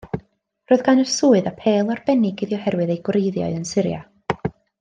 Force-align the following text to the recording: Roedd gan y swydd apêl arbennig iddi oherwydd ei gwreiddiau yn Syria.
Roedd 0.71 0.83
gan 0.87 1.01
y 1.03 1.03
swydd 1.15 1.49
apêl 1.51 1.93
arbennig 1.97 2.43
iddi 2.47 2.59
oherwydd 2.61 2.95
ei 2.97 3.01
gwreiddiau 3.11 3.59
yn 3.63 3.73
Syria. 3.75 4.01